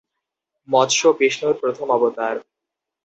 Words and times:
মৎস্য 0.67 1.03
বিষ্ণুর 1.19 1.55
প্রথম 1.61 1.87
অবতার। 1.91 2.35